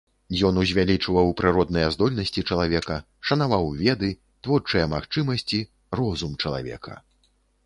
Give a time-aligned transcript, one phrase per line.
[0.47, 2.97] Ён узвялічваў прыродныя здольнасці чалавека,
[3.33, 4.09] шанаваў веды,
[4.49, 5.59] творчыя магчымасці,
[6.03, 7.01] розум чалавека.